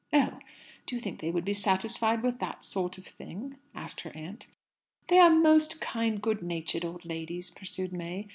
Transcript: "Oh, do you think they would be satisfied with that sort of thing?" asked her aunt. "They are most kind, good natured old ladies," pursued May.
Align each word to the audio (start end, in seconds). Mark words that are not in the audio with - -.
"Oh, 0.11 0.39
do 0.87 0.95
you 0.95 0.99
think 0.99 1.19
they 1.21 1.29
would 1.29 1.45
be 1.45 1.53
satisfied 1.53 2.23
with 2.23 2.39
that 2.39 2.65
sort 2.65 2.97
of 2.97 3.05
thing?" 3.05 3.57
asked 3.75 4.01
her 4.01 4.09
aunt. 4.15 4.47
"They 5.09 5.19
are 5.19 5.29
most 5.29 5.79
kind, 5.79 6.19
good 6.19 6.41
natured 6.41 6.83
old 6.83 7.05
ladies," 7.05 7.51
pursued 7.51 7.93
May. 7.93 8.27